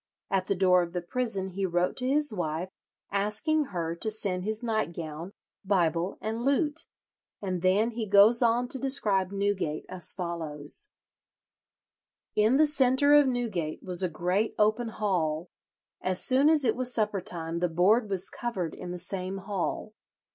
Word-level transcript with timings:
At 0.31 0.45
the 0.45 0.55
door 0.55 0.81
of 0.81 0.93
the 0.93 1.01
prison 1.03 1.51
he 1.51 1.63
wrote 1.63 1.95
to 1.97 2.07
his 2.07 2.33
wife, 2.33 2.69
asking 3.11 3.65
her 3.65 3.95
to 3.97 4.09
send 4.09 4.43
his 4.43 4.63
nightgown, 4.63 5.31
Bible, 5.63 6.17
and 6.19 6.41
lute, 6.41 6.87
and 7.39 7.61
then 7.61 7.91
he 7.91 8.07
goes 8.07 8.41
on 8.41 8.67
to 8.69 8.79
describe 8.79 9.31
Newgate 9.31 9.85
as 9.87 10.11
follows: 10.11 10.89
"In 12.35 12.57
the 12.57 12.65
centre 12.65 13.13
of 13.13 13.27
Newgate 13.27 13.83
was 13.83 14.01
a 14.01 14.09
great 14.09 14.55
open 14.57 14.87
hall; 14.87 15.49
as 16.01 16.19
soon 16.25 16.49
as 16.49 16.65
it 16.65 16.75
was 16.75 16.91
supper 16.91 17.21
time 17.21 17.59
the 17.59 17.69
board 17.69 18.09
was 18.09 18.27
covered 18.31 18.73
in 18.73 18.89
the 18.89 18.97
same 18.97 19.37
hall. 19.37 19.93